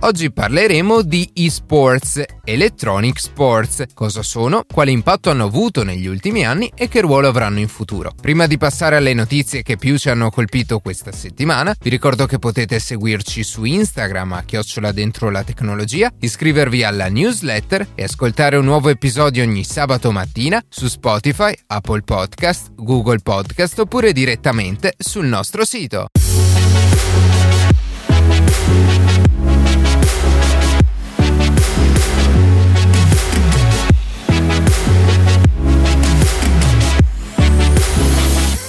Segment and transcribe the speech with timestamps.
[0.00, 6.70] Oggi parleremo di eSports, Electronic Sports, cosa sono, quale impatto hanno avuto negli ultimi anni
[6.76, 8.12] e che ruolo avranno in futuro.
[8.20, 12.38] Prima di passare alle notizie che più ci hanno colpito questa settimana, vi ricordo che
[12.38, 18.66] potete seguirci su Instagram a chiocciola dentro la tecnologia, iscrivervi alla newsletter e ascoltare un
[18.66, 25.64] nuovo episodio ogni sabato mattina su Spotify, Apple Podcast, Google Podcast oppure direttamente sul nostro
[25.64, 26.08] sito.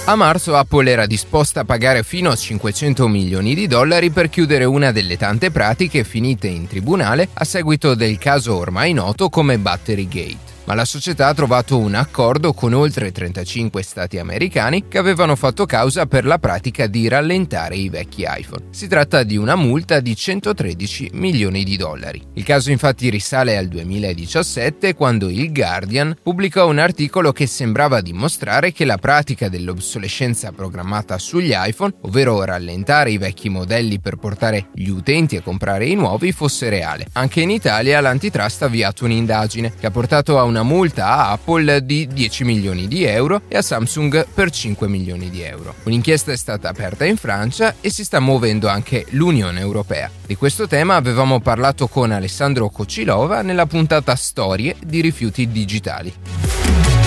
[0.08, 4.64] A marzo Apple era disposta a pagare fino a 500 milioni di dollari per chiudere
[4.64, 10.08] una delle tante pratiche finite in tribunale a seguito del caso ormai noto come Battery
[10.08, 15.34] Gate ma la società ha trovato un accordo con oltre 35 stati americani che avevano
[15.34, 18.66] fatto causa per la pratica di rallentare i vecchi iPhone.
[18.68, 22.22] Si tratta di una multa di 113 milioni di dollari.
[22.34, 28.70] Il caso infatti risale al 2017 quando il Guardian pubblicò un articolo che sembrava dimostrare
[28.70, 34.90] che la pratica dell'obsolescenza programmata sugli iPhone, ovvero rallentare i vecchi modelli per portare gli
[34.90, 37.06] utenti a comprare i nuovi, fosse reale.
[37.12, 41.30] Anche in Italia l'antitrust ha avviato un'indagine che ha portato a una una multa a
[41.30, 45.74] Apple di 10 milioni di euro e a Samsung per 5 milioni di euro.
[45.84, 50.10] Un'inchiesta è stata aperta in Francia e si sta muovendo anche l'Unione Europea.
[50.26, 56.97] Di questo tema avevamo parlato con Alessandro Cocilova nella puntata Storie di rifiuti digitali.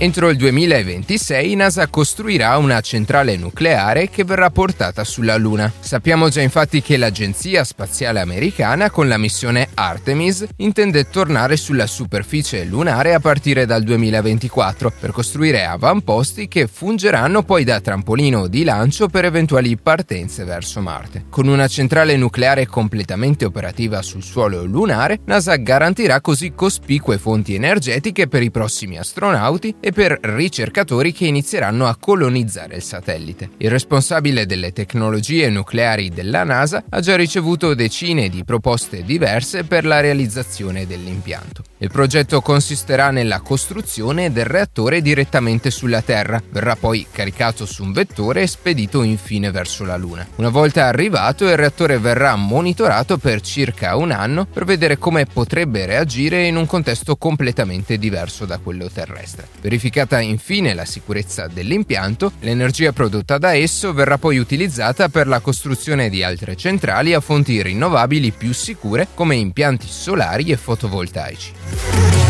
[0.00, 5.72] Entro il 2026 NASA costruirà una centrale nucleare che verrà portata sulla Luna.
[5.80, 12.62] Sappiamo già infatti che l'Agenzia Spaziale Americana con la missione Artemis intende tornare sulla superficie
[12.62, 19.08] lunare a partire dal 2024 per costruire avamposti che fungeranno poi da trampolino di lancio
[19.08, 21.24] per eventuali partenze verso Marte.
[21.28, 28.28] Con una centrale nucleare completamente operativa sul suolo lunare, NASA garantirà così cospicue fonti energetiche
[28.28, 33.50] per i prossimi astronauti e per ricercatori che inizieranno a colonizzare il satellite.
[33.58, 39.84] Il responsabile delle tecnologie nucleari della NASA ha già ricevuto decine di proposte diverse per
[39.84, 41.62] la realizzazione dell'impianto.
[41.80, 47.92] Il progetto consisterà nella costruzione del reattore direttamente sulla Terra, verrà poi caricato su un
[47.92, 50.26] vettore e spedito infine verso la Luna.
[50.36, 55.86] Una volta arrivato il reattore verrà monitorato per circa un anno per vedere come potrebbe
[55.86, 59.46] reagire in un contesto completamente diverso da quello terrestre.
[59.60, 66.08] Verificata infine la sicurezza dell'impianto, l'energia prodotta da esso verrà poi utilizzata per la costruzione
[66.08, 71.67] di altre centrali a fonti rinnovabili più sicure come impianti solari e fotovoltaici.
[71.76, 72.27] Bye.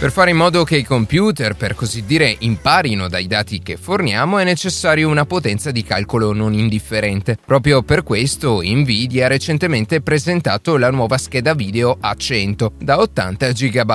[0.00, 4.38] Per fare in modo che i computer, per così dire, imparino dai dati che forniamo
[4.38, 7.36] è necessario una potenza di calcolo non indifferente.
[7.44, 13.92] Proprio per questo Nvidia ha recentemente presentato la nuova scheda video A100 da 80 GB,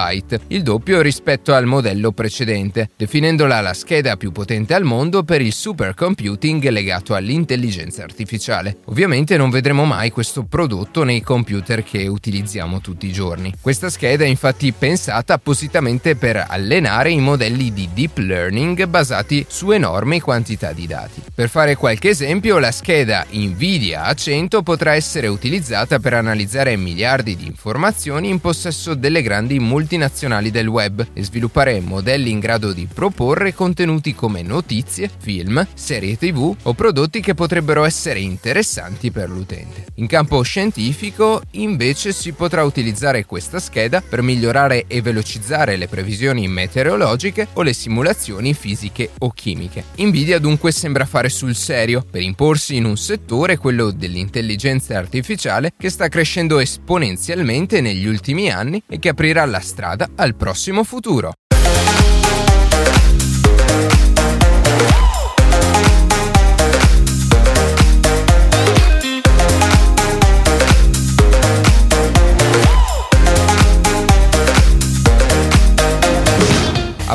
[0.49, 5.53] il doppio rispetto al modello precedente, definendola la scheda più potente al mondo per il
[5.53, 8.77] supercomputing legato all'intelligenza artificiale.
[8.85, 13.51] Ovviamente non vedremo mai questo prodotto nei computer che utilizziamo tutti i giorni.
[13.59, 19.45] Questa scheda è infatti pensata appositamente esclusivamente per allenare i modelli di deep learning basati
[19.47, 21.21] su enormi quantità di dati.
[21.33, 27.45] Per fare qualche esempio, la scheda Nvidia A100 potrà essere utilizzata per analizzare miliardi di
[27.45, 33.53] informazioni in possesso delle grandi multinazionali del web e sviluppare modelli in grado di proporre
[33.53, 39.85] contenuti come notizie, film, serie tv o prodotti che potrebbero essere interessanti per l'utente.
[39.95, 45.87] In campo scientifico, invece, si potrà utilizzare questa scheda per migliorare e velocizzare le le
[45.87, 49.83] previsioni meteorologiche o le simulazioni fisiche o chimiche.
[49.97, 55.89] Nvidia dunque sembra fare sul serio per imporsi in un settore, quello dell'intelligenza artificiale, che
[55.89, 61.33] sta crescendo esponenzialmente negli ultimi anni e che aprirà la strada al prossimo futuro.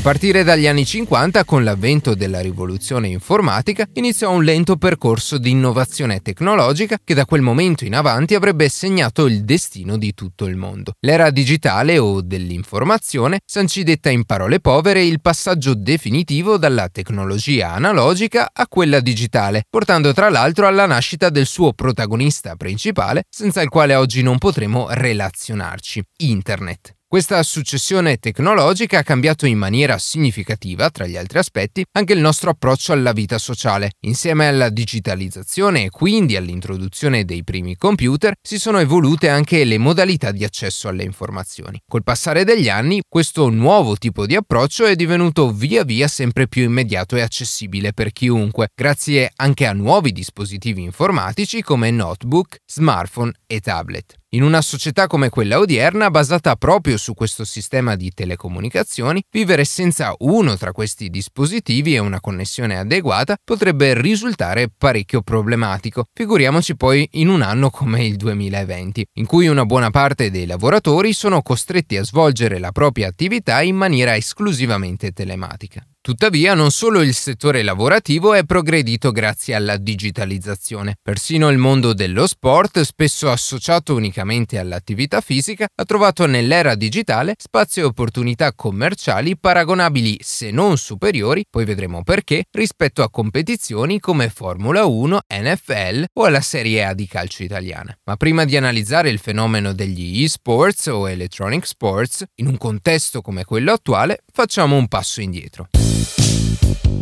[0.00, 5.50] A partire dagli anni 50, con l'avvento della rivoluzione informatica, iniziò un lento percorso di
[5.50, 10.56] innovazione tecnologica che da quel momento in avanti avrebbe segnato il destino di tutto il
[10.56, 10.94] mondo.
[11.00, 18.52] L'era digitale o dell'informazione sancì detta in parole povere il passaggio definitivo dalla tecnologia analogica
[18.54, 23.94] a quella digitale, portando tra l'altro alla nascita del suo protagonista principale, senza il quale
[23.94, 26.94] oggi non potremo relazionarci, Internet.
[27.10, 32.50] Questa successione tecnologica ha cambiato in maniera significativa, tra gli altri aspetti, anche il nostro
[32.50, 33.94] approccio alla vita sociale.
[34.02, 40.30] Insieme alla digitalizzazione e quindi all'introduzione dei primi computer, si sono evolute anche le modalità
[40.30, 41.80] di accesso alle informazioni.
[41.84, 46.62] Col passare degli anni, questo nuovo tipo di approccio è divenuto via via sempre più
[46.62, 53.58] immediato e accessibile per chiunque, grazie anche a nuovi dispositivi informatici come notebook, smartphone e
[53.58, 54.19] tablet.
[54.32, 60.14] In una società come quella odierna, basata proprio su questo sistema di telecomunicazioni, vivere senza
[60.18, 66.04] uno tra questi dispositivi e una connessione adeguata potrebbe risultare parecchio problematico.
[66.14, 71.12] Figuriamoci poi in un anno come il 2020, in cui una buona parte dei lavoratori
[71.12, 75.84] sono costretti a svolgere la propria attività in maniera esclusivamente telematica.
[76.02, 82.26] Tuttavia non solo il settore lavorativo è progredito grazie alla digitalizzazione, persino il mondo dello
[82.26, 90.16] sport, spesso associato unicamente all'attività fisica, ha trovato nell'era digitale spazio e opportunità commerciali paragonabili
[90.22, 96.40] se non superiori, poi vedremo perché, rispetto a competizioni come Formula 1, NFL o alla
[96.40, 97.94] Serie A di calcio italiana.
[98.04, 103.44] Ma prima di analizzare il fenomeno degli e-sports o electronic sports, in un contesto come
[103.44, 105.68] quello attuale, facciamo un passo indietro.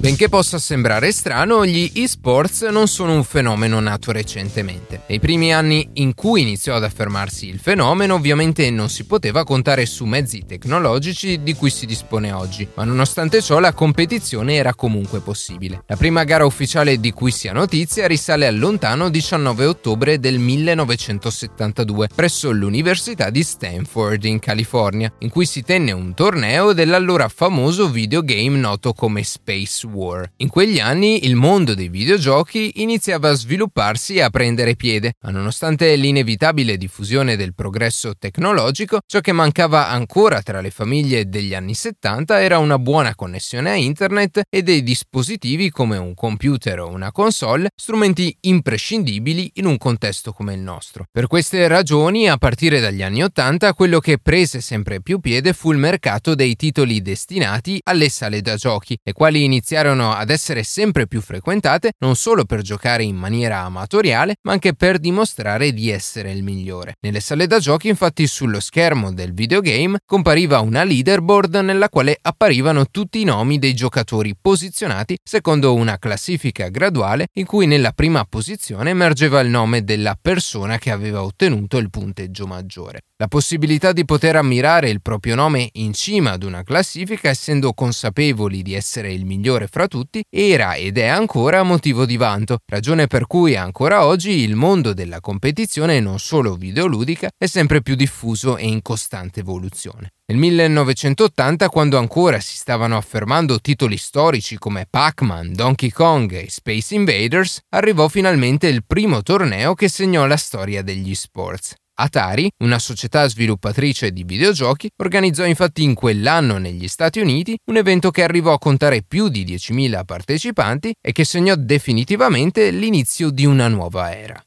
[0.00, 5.03] Benché possa sembrare strano, gli esports non sono un fenomeno nato recentemente.
[5.09, 9.87] Nei primi anni in cui iniziò ad affermarsi il fenomeno, ovviamente non si poteva contare
[9.87, 15.19] su mezzi tecnologici di cui si dispone oggi, ma nonostante ciò la competizione era comunque
[15.19, 15.83] possibile.
[15.89, 20.39] La prima gara ufficiale di cui si ha notizia risale al lontano 19 ottobre del
[20.39, 27.91] 1972 presso l'Università di Stanford in California, in cui si tenne un torneo dell'allora famoso
[27.91, 30.31] videogame noto come Space War.
[30.37, 35.31] In quegli anni il mondo dei videogiochi iniziava a svilupparsi e a prendere piede, ma
[35.31, 41.75] nonostante l'inevitabile diffusione del progresso tecnologico, ciò che mancava ancora tra le famiglie degli anni
[41.75, 47.11] 70 era una buona connessione a internet e dei dispositivi come un computer o una
[47.11, 51.06] console, strumenti imprescindibili in un contesto come il nostro.
[51.11, 55.73] Per queste ragioni, a partire dagli anni 80, quello che prese sempre più piede fu
[55.73, 60.62] il mercato dei titoli destinati alle sale da giochi, le quali iniziarono iniziarono ad essere
[60.64, 65.90] sempre più frequentate non solo per giocare in maniera amatoriale, ma anche per dimostrare di
[65.90, 66.94] essere il migliore.
[67.00, 72.86] Nelle sale da giochi, infatti, sullo schermo del videogame compariva una leaderboard nella quale apparivano
[72.90, 78.90] tutti i nomi dei giocatori posizionati secondo una classifica graduale in cui nella prima posizione
[78.90, 83.02] emergeva il nome della persona che aveva ottenuto il punteggio maggiore.
[83.20, 88.62] La possibilità di poter ammirare il proprio nome in cima ad una classifica, essendo consapevoli
[88.62, 93.26] di essere il migliore fra tutti, era ed è ancora motivo di vanto, ragione per
[93.26, 98.67] cui ancora oggi il mondo della competizione non solo videoludica è sempre più diffuso e
[98.67, 100.11] in costante evoluzione.
[100.31, 106.94] Nel 1980, quando ancora si stavano affermando titoli storici come Pac-Man, Donkey Kong e Space
[106.94, 111.75] Invaders, arrivò finalmente il primo torneo che segnò la storia degli sports.
[112.00, 118.12] Atari, una società sviluppatrice di videogiochi, organizzò infatti in quell'anno negli Stati Uniti un evento
[118.12, 123.67] che arrivò a contare più di 10.000 partecipanti e che segnò definitivamente l'inizio di una
[123.67, 124.41] nuova era.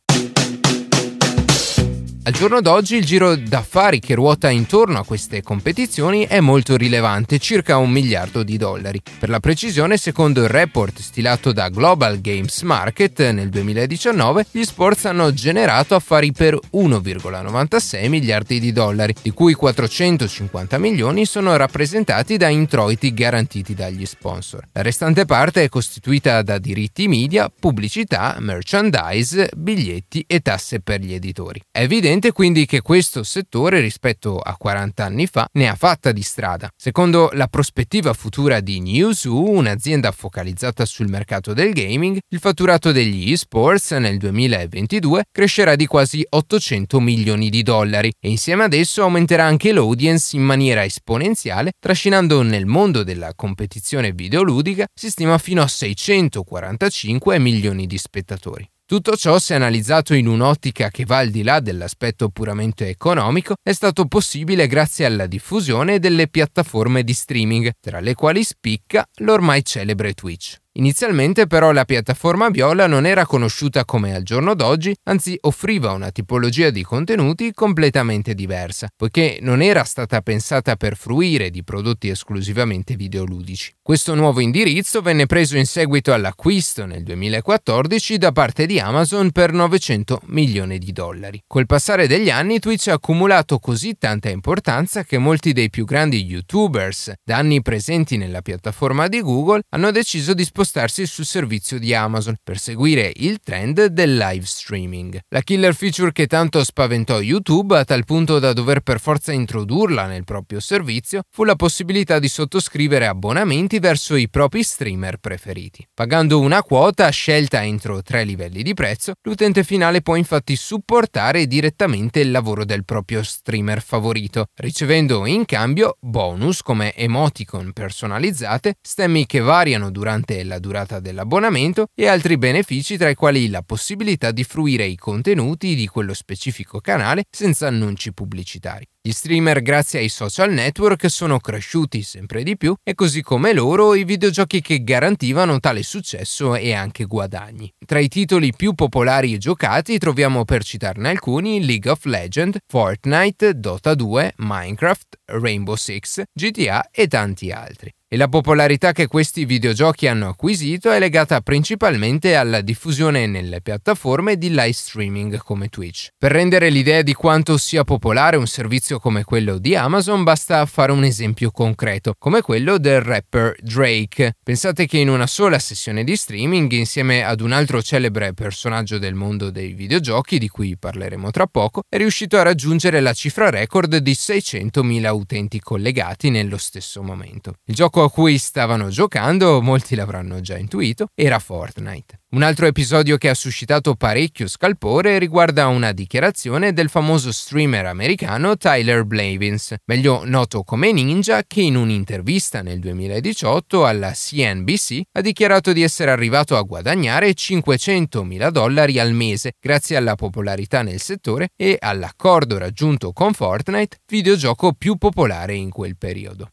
[2.24, 7.40] Al giorno d'oggi il giro d'affari che ruota intorno a queste competizioni è molto rilevante,
[7.40, 9.02] circa un miliardo di dollari.
[9.18, 15.06] Per la precisione, secondo il report stilato da Global Games Market nel 2019, gli sports
[15.06, 22.50] hanno generato affari per 1,96 miliardi di dollari, di cui 450 milioni sono rappresentati da
[22.50, 24.68] introiti garantiti dagli sponsor.
[24.74, 31.16] La restante parte è costituita da diritti media, pubblicità, merchandise, biglietti e tasse per gli
[31.16, 31.60] editori.
[31.72, 36.12] È evidente evidente quindi che questo settore rispetto a 40 anni fa ne ha fatta
[36.12, 36.70] di strada.
[36.76, 43.32] Secondo la prospettiva futura di Newzoo, un'azienda focalizzata sul mercato del gaming, il fatturato degli
[43.32, 49.46] esports nel 2022 crescerà di quasi 800 milioni di dollari e insieme ad esso aumenterà
[49.46, 55.68] anche l'audience in maniera esponenziale, trascinando nel mondo della competizione videoludica si stima fino a
[55.68, 58.70] 645 milioni di spettatori.
[58.92, 63.72] Tutto ciò, se analizzato in un'ottica che va al di là dell'aspetto puramente economico, è
[63.72, 70.12] stato possibile grazie alla diffusione delle piattaforme di streaming, tra le quali spicca l'ormai celebre
[70.12, 70.61] Twitch.
[70.76, 76.12] Inizialmente però la piattaforma Viola non era conosciuta come al giorno d'oggi, anzi offriva una
[76.12, 82.96] tipologia di contenuti completamente diversa, poiché non era stata pensata per fruire di prodotti esclusivamente
[82.96, 83.74] videoludici.
[83.82, 89.52] Questo nuovo indirizzo venne preso in seguito all'acquisto nel 2014 da parte di Amazon per
[89.52, 91.44] 900 milioni di dollari.
[91.48, 96.24] Col passare degli anni Twitch ha accumulato così tanta importanza che molti dei più grandi
[96.24, 101.96] youtubers, da anni presenti nella piattaforma di Google, hanno deciso di spostarsi sul servizio di
[101.96, 105.20] Amazon per seguire il trend del live streaming.
[105.30, 110.06] La killer feature che tanto spaventò YouTube a tal punto da dover per forza introdurla
[110.06, 115.84] nel proprio servizio fu la possibilità di sottoscrivere abbonamenti verso i propri streamer preferiti.
[115.96, 122.20] Pagando una quota scelta entro tre livelli di prezzo, l'utente finale può infatti supportare direttamente
[122.20, 129.40] il lavoro del proprio streamer favorito, ricevendo in cambio bonus come emoticon personalizzate, stemmi che
[129.40, 134.86] variano durante la durata dell'abbonamento e altri benefici tra i quali la possibilità di fruire
[134.86, 138.86] i contenuti di quello specifico canale senza annunci pubblicitari.
[139.04, 143.96] Gli streamer grazie ai social network sono cresciuti sempre di più e così come loro
[143.96, 147.74] i videogiochi che garantivano tale successo e anche guadagni.
[147.84, 153.60] Tra i titoli più popolari e giocati troviamo per citarne alcuni League of Legends, Fortnite,
[153.60, 160.06] Dota 2, Minecraft, Rainbow Six, GTA e tanti altri e la popolarità che questi videogiochi
[160.06, 166.10] hanno acquisito è legata principalmente alla diffusione nelle piattaforme di live streaming come Twitch.
[166.18, 170.92] Per rendere l'idea di quanto sia popolare un servizio come quello di Amazon basta fare
[170.92, 174.36] un esempio concreto, come quello del rapper Drake.
[174.44, 179.14] Pensate che in una sola sessione di streaming, insieme ad un altro celebre personaggio del
[179.14, 183.96] mondo dei videogiochi, di cui parleremo tra poco, è riuscito a raggiungere la cifra record
[183.96, 187.54] di 600.000 utenti collegati nello stesso momento.
[187.68, 192.20] Il gioco a cui stavano giocando, molti l'avranno già intuito, era Fortnite.
[192.34, 198.56] Un altro episodio che ha suscitato parecchio scalpore riguarda una dichiarazione del famoso streamer americano
[198.56, 205.74] Tyler Blavins, meglio noto come Ninja, che in un'intervista nel 2018 alla CNBC ha dichiarato
[205.74, 211.50] di essere arrivato a guadagnare 500 mila dollari al mese grazie alla popolarità nel settore
[211.58, 216.48] e all'accordo raggiunto con Fortnite, videogioco più popolare in quel periodo.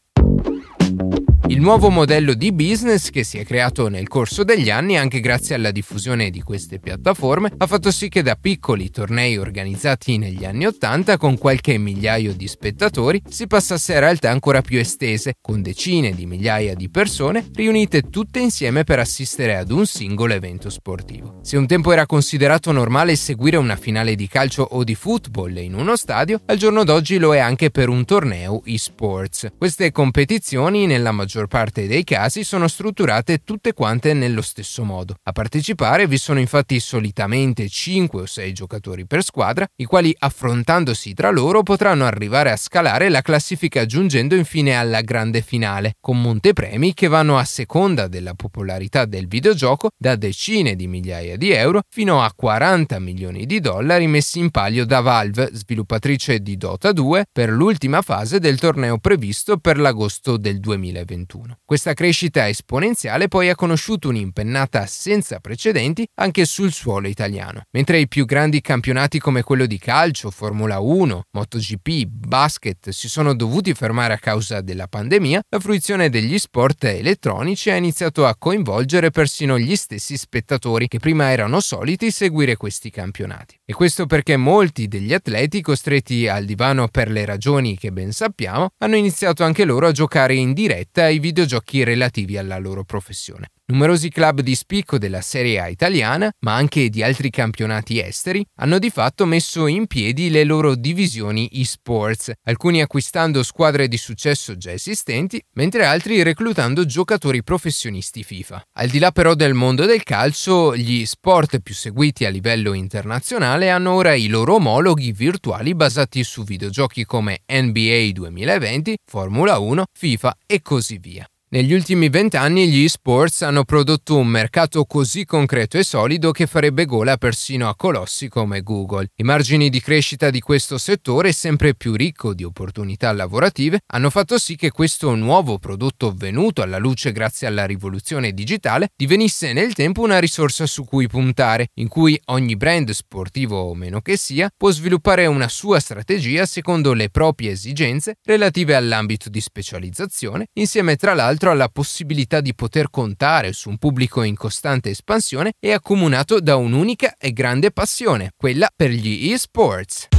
[1.49, 5.55] Il nuovo modello di business che si è creato nel corso degli anni anche grazie
[5.55, 10.67] alla diffusione di queste piattaforme ha fatto sì che da piccoli tornei organizzati negli anni
[10.67, 16.13] 80 con qualche migliaio di spettatori si passasse a realtà ancora più estese, con decine
[16.13, 21.39] di migliaia di persone riunite tutte insieme per assistere ad un singolo evento sportivo.
[21.41, 25.73] Se un tempo era considerato normale seguire una finale di calcio o di football in
[25.73, 29.47] uno stadio, al giorno d'oggi lo è anche per un torneo e-sports.
[29.57, 35.15] Queste competizioni nella maggior maggior parte dei casi sono strutturate tutte quante nello stesso modo.
[35.23, 41.13] A partecipare vi sono infatti solitamente 5 o 6 giocatori per squadra, i quali affrontandosi
[41.13, 46.93] tra loro potranno arrivare a scalare la classifica giungendo infine alla grande finale, con montepremi
[46.93, 52.21] che vanno a seconda della popolarità del videogioco da decine di migliaia di euro fino
[52.21, 57.49] a 40 milioni di dollari messi in palio da Valve, sviluppatrice di Dota 2, per
[57.49, 61.28] l'ultima fase del torneo previsto per l'agosto del 2021.
[61.29, 61.59] 2021.
[61.63, 67.63] Questa crescita esponenziale poi ha conosciuto un'impennata senza precedenti anche sul suolo italiano.
[67.71, 73.35] Mentre i più grandi campionati come quello di calcio, Formula 1, MotoGP, basket si sono
[73.35, 79.11] dovuti fermare a causa della pandemia, la fruizione degli sport elettronici ha iniziato a coinvolgere
[79.11, 83.57] persino gli stessi spettatori che prima erano soliti seguire questi campionati.
[83.65, 88.69] E questo perché molti degli atleti costretti al divano per le ragioni che ben sappiamo
[88.79, 93.51] hanno iniziato anche loro a giocare in diretta ai videogiochi relativi alla loro professione.
[93.69, 98.79] Numerosi club di spicco della Serie A italiana, ma anche di altri campionati esteri, hanno
[98.79, 104.71] di fatto messo in piedi le loro divisioni e-sports, alcuni acquistando squadre di successo già
[104.71, 108.59] esistenti, mentre altri reclutando giocatori professionisti FIFA.
[108.73, 113.69] Al di là però del mondo del calcio, gli sport più seguiti a livello internazionale
[113.69, 120.37] hanno ora i loro omologhi virtuali basati su videogiochi come NBA 2020, Formula 1, FIFA
[120.47, 121.29] e così via.
[121.51, 126.85] Negli ultimi vent'anni gli esports hanno prodotto un mercato così concreto e solido che farebbe
[126.85, 129.09] gola persino a colossi come Google.
[129.15, 134.37] I margini di crescita di questo settore, sempre più ricco di opportunità lavorative, hanno fatto
[134.37, 140.03] sì che questo nuovo prodotto venuto alla luce grazie alla rivoluzione digitale divenisse nel tempo
[140.03, 144.69] una risorsa su cui puntare, in cui ogni brand sportivo o meno che sia può
[144.69, 151.37] sviluppare una sua strategia secondo le proprie esigenze relative all'ambito di specializzazione, insieme tra l'altro
[151.47, 157.15] alla possibilità di poter contare su un pubblico in costante espansione e accomunato da un'unica
[157.17, 160.18] e grande passione, quella per gli eSports.